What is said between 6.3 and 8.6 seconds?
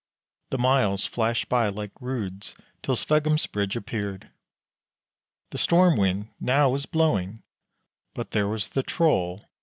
now was blowing, but there